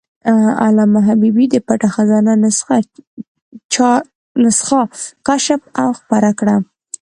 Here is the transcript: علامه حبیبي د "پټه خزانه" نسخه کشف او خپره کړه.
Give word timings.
علامه 0.65 0.99
حبیبي 1.07 1.45
د 1.49 1.55
"پټه 1.67 1.89
خزانه" 1.95 2.33
نسخه 4.43 4.81
کشف 5.27 5.61
او 5.81 5.89
خپره 5.99 6.29
کړه. 6.39 6.55